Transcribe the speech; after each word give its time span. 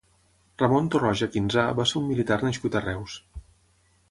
Ramon 0.61 0.87
Torroja 0.95 1.29
Quinzà 1.35 1.67
va 1.81 1.87
ser 1.91 1.95
un 2.01 2.09
militar 2.13 2.39
nascut 2.49 2.79
a 2.81 2.87
Reus. 2.89 3.21